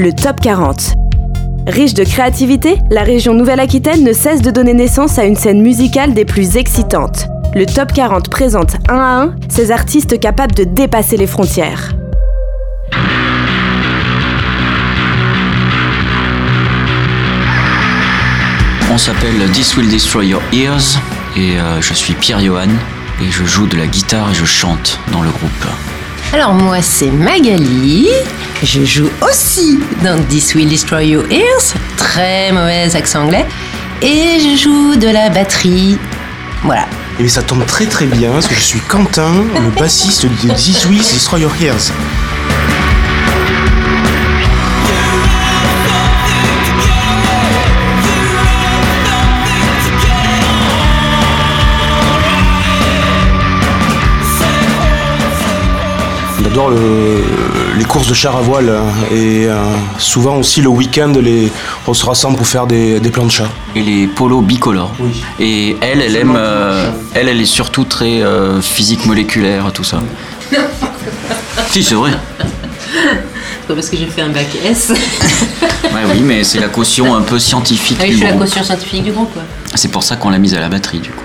[0.00, 0.94] le Top 40.
[1.66, 6.14] Riche de créativité, la région Nouvelle-Aquitaine ne cesse de donner naissance à une scène musicale
[6.14, 7.26] des plus excitantes.
[7.54, 11.92] Le Top 40 présente un à un ces artistes capables de dépasser les frontières.
[18.90, 20.98] On s'appelle This Will Destroy Your Ears
[21.36, 22.68] et euh, je suis Pierre Johan
[23.20, 25.99] et je joue de la guitare et je chante dans le groupe.
[26.32, 28.08] Alors moi c'est Magali,
[28.62, 33.44] je joue aussi dans This Will Destroy Your Ears, très mauvais accent anglais,
[34.00, 35.98] et je joue de la batterie.
[36.62, 36.86] Voilà.
[37.18, 40.86] Et ça tombe très très bien parce que je suis Quentin, le bassiste de This
[40.86, 41.90] Will Destroy Your Ears.
[56.50, 57.22] On adore le-
[57.78, 58.72] les courses de char à voile
[59.12, 59.54] et euh,
[59.98, 61.50] souvent aussi le week-end les,
[61.86, 63.48] on se rassemble pour faire des, des plans de chat.
[63.76, 64.92] Et les polos bicolores.
[64.98, 65.22] Oui.
[65.38, 70.00] Et elle, elle aime, euh, elle, elle est surtout très euh, physique moléculaire, tout ça.
[71.70, 72.10] si, c'est vrai.
[73.68, 74.92] Pas parce que j'ai fait un bac S.
[75.92, 78.32] Ouais, oui, mais c'est la caution un peu scientifique Ah oui, du je suis la
[78.38, 79.32] caution scientifique du groupe.
[79.32, 79.42] quoi.
[79.74, 81.24] C'est pour ça qu'on l'a mise à la batterie, du coup.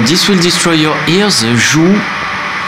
[0.00, 1.94] This Will Destroy Your Ears joue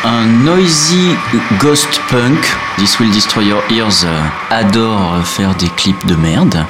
[0.05, 1.17] un noisy
[1.59, 2.39] ghost punk.
[2.79, 6.65] This Will Destroy Your Ears euh, adore faire des clips de merde.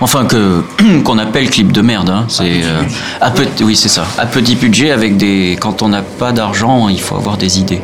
[0.00, 0.62] Enfin que
[1.04, 2.24] qu'on appelle clip de merde, hein.
[2.28, 2.82] c'est euh,
[3.20, 5.58] à petit, oui c'est ça, à petit budget avec des.
[5.60, 7.82] Quand on n'a pas d'argent, il faut avoir des idées.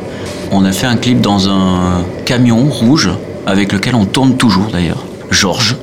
[0.51, 3.09] On a fait un clip dans un camion rouge
[3.45, 5.03] avec lequel on tourne toujours d'ailleurs.
[5.29, 5.75] George,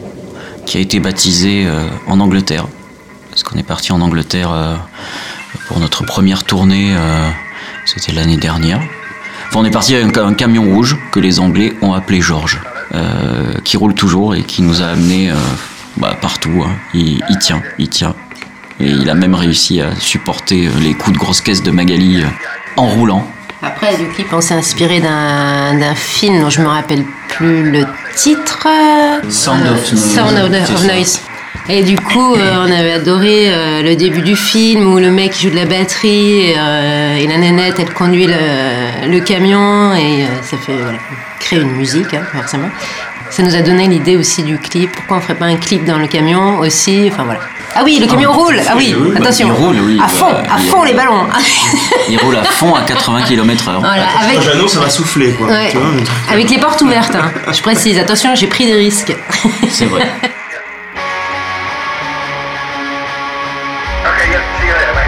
[0.64, 2.66] qui a été baptisé euh, en Angleterre,
[3.30, 4.74] parce qu'on est parti en Angleterre euh,
[5.68, 7.28] pour notre première tournée, euh,
[7.84, 8.80] c'était l'année dernière.
[9.48, 12.60] Enfin, on est parti avec un, un camion rouge que les Anglais ont appelé George,
[12.94, 15.34] euh, qui roule toujours et qui nous a amenés euh,
[15.96, 16.64] bah, partout.
[16.66, 16.72] hein.
[16.92, 18.14] Il, il tient, il tient.
[18.80, 22.26] Et il a même réussi à supporter les coups de grosse caisse de Magali euh,
[22.76, 23.26] en roulant.
[23.62, 28.66] Après, du clip, on s'est inspiré d'un film dont je me rappelle plus le titre.
[29.30, 30.14] Sound of Noise.
[30.14, 30.84] Sound of.
[30.84, 31.20] Noise.
[31.68, 35.34] Et du coup, euh, on avait adoré euh, le début du film où le mec
[35.38, 40.42] joue de la batterie euh, et la nénette, elle conduit le, le camion et euh,
[40.42, 40.98] ça fait voilà,
[41.40, 42.68] créer une musique, hein, forcément.
[43.30, 44.92] Ça nous a donné l'idée aussi du clip.
[44.92, 47.08] Pourquoi on ferait pas un clip dans le camion aussi?
[47.10, 47.40] Enfin voilà.
[47.74, 48.60] Ah oui, le camion roule.
[48.68, 49.48] Ah oui, oui, bah, attention.
[49.48, 50.88] il roule, oui, à fond, bah, à fond roule.
[50.88, 51.26] les ballons.
[52.10, 53.80] Il roule à fond à 80 km/h.
[53.80, 55.48] Voilà, avec, Jeannot, ça va souffler quoi.
[55.48, 55.70] Ouais.
[55.70, 56.08] Tu vois, un truc.
[56.30, 57.32] Avec les portes ouvertes, hein.
[57.52, 57.98] je précise.
[57.98, 59.16] Attention, j'ai pris des risques.
[59.70, 60.06] C'est vrai.
[64.04, 65.03] Okay, yep, see you later, mate.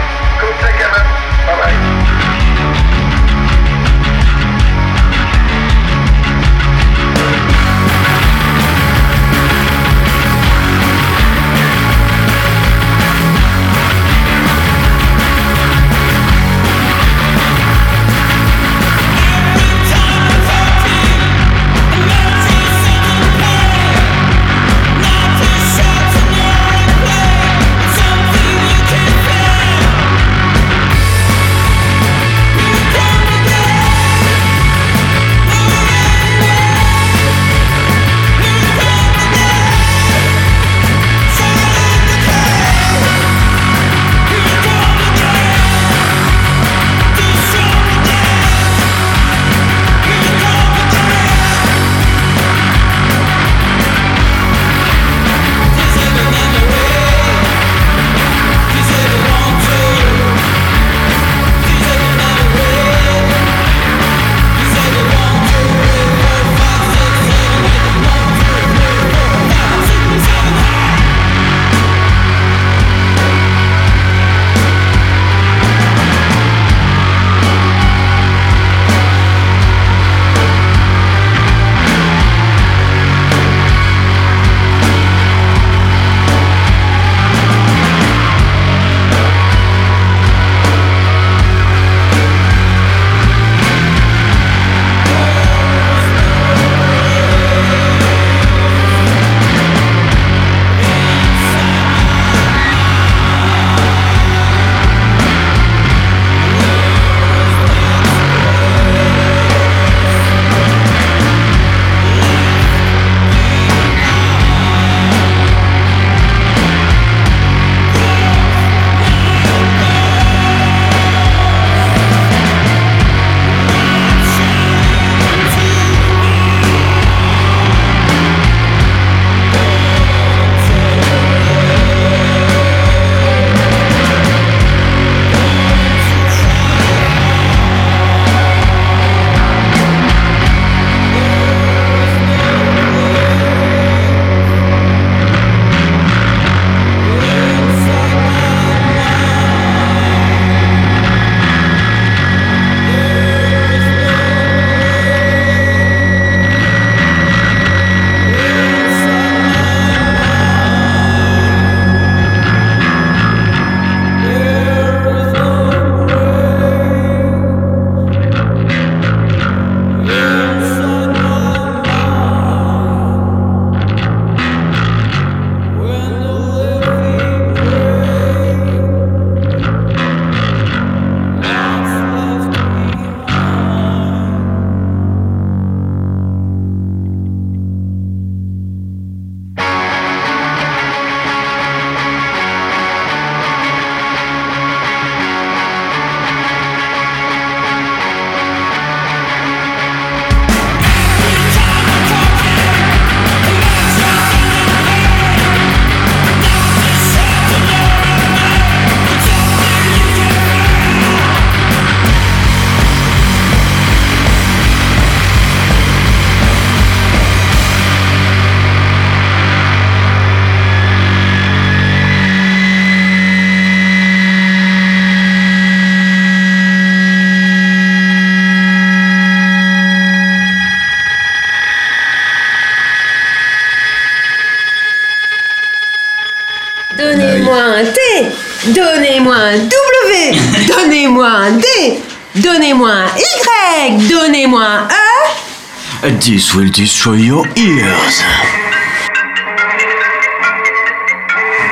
[243.17, 246.11] Y, donnez-moi un E.
[246.19, 248.23] This will destroy your ears.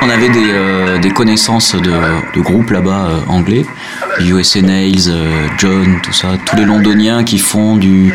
[0.02, 1.92] On avait des, euh, des connaissances de,
[2.34, 3.64] de groupes là-bas euh, anglais,
[4.20, 8.12] USA Nails, euh, John, tout ça, tous les londoniens qui font du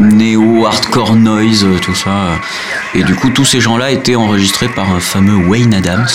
[0.00, 2.38] néo, hardcore noise, tout ça.
[2.94, 6.06] Et du coup, tous ces gens-là étaient enregistrés par un fameux Wayne Adams,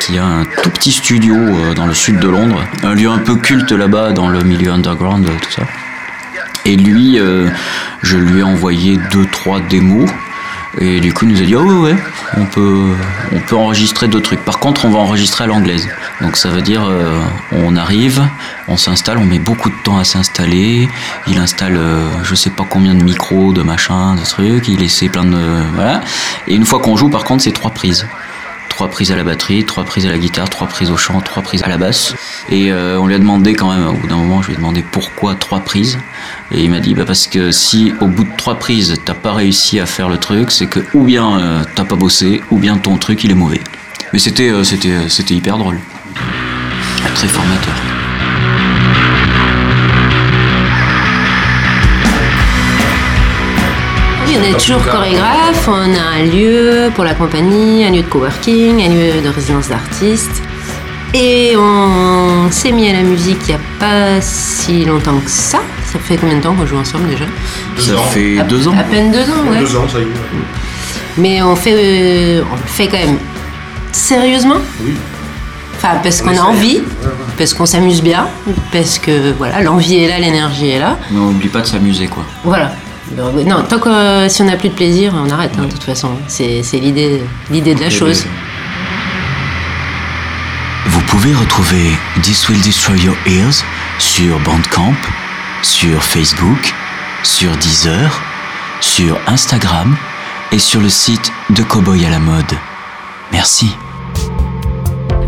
[0.00, 3.18] qui a un tout petit studio euh, dans le sud de Londres, un lieu un
[3.18, 5.62] peu culte là-bas dans le milieu underground, tout ça.
[6.68, 7.48] Et lui, euh,
[8.02, 10.06] je lui ai envoyé deux, trois démos.
[10.78, 11.96] Et du coup, il nous a dit, oh ouais, ouais,
[12.36, 12.94] on peut,
[13.32, 14.44] on peut enregistrer deux trucs.
[14.44, 15.88] Par contre, on va enregistrer à l'anglaise.
[16.20, 17.18] Donc ça veut dire, euh,
[17.52, 18.22] on arrive,
[18.68, 20.90] on s'installe, on met beaucoup de temps à s'installer.
[21.26, 24.68] Il installe, euh, je sais pas combien de micros, de machins, de trucs.
[24.68, 26.02] Il essaie plein de, voilà.
[26.46, 28.06] Et une fois qu'on joue, par contre, c'est trois prises.
[28.78, 31.42] Trois prises à la batterie, trois prises à la guitare, trois prises au chant, trois
[31.42, 32.14] prises à la basse.
[32.48, 34.56] Et euh, on lui a demandé quand même, au bout d'un moment, je lui ai
[34.56, 35.98] demandé pourquoi trois prises.
[36.52, 39.32] Et il m'a dit, bah parce que si au bout de trois prises, t'as pas
[39.32, 42.78] réussi à faire le truc, c'est que ou bien euh, t'as pas bossé, ou bien
[42.78, 43.62] ton truc il est mauvais.
[44.12, 45.80] Mais c'était euh, c'était c'était hyper drôle.
[47.16, 47.74] Très formateur.
[54.48, 58.88] Est toujours chorégraphe, on a un lieu pour la compagnie, un lieu de coworking, un
[58.88, 60.42] lieu de résidence d'artistes.
[61.14, 65.60] Et on s'est mis à la musique il n'y a pas si longtemps que ça.
[65.90, 67.24] Ça fait combien de temps qu'on joue ensemble déjà
[67.78, 68.74] Ça fait deux ans.
[68.78, 69.60] À peine deux ans, ouais.
[69.60, 70.06] Deux ans, ça y est.
[71.16, 73.18] Mais on fait, euh, on le fait quand même
[73.92, 74.58] sérieusement.
[74.82, 74.94] Oui.
[75.76, 76.80] Enfin, parce qu'on a envie,
[77.38, 78.26] parce qu'on s'amuse bien,
[78.72, 80.98] parce que voilà, l'envie est là, l'énergie est là.
[81.10, 82.24] Mais on oublie pas de s'amuser quoi.
[82.44, 82.72] Voilà.
[83.16, 85.52] Non, tant que euh, si on n'a plus de plaisir, on arrête.
[85.58, 88.24] hein, de toute façon, c'est l'idée de la chose.
[90.86, 91.90] Vous pouvez retrouver
[92.22, 93.64] This Will Destroy Your Ears
[93.98, 94.94] sur Bandcamp,
[95.62, 96.74] sur Facebook,
[97.22, 98.20] sur Deezer,
[98.80, 99.96] sur Instagram
[100.52, 102.52] et sur le site de Cowboy à la mode.
[103.32, 103.70] Merci.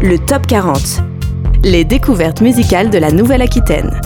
[0.03, 1.03] Le Top 40.
[1.63, 4.01] Les découvertes musicales de la Nouvelle-Aquitaine.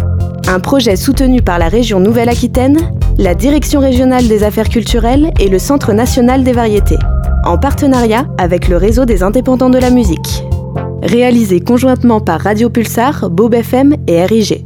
[0.48, 5.58] Un projet soutenu par la région Nouvelle-Aquitaine, la Direction régionale des affaires culturelles et le
[5.58, 6.98] Centre national des variétés,
[7.44, 10.44] en partenariat avec le réseau des indépendants de la musique.
[11.02, 14.64] Réalisé conjointement par Radio Pulsar, Bob FM et RIG.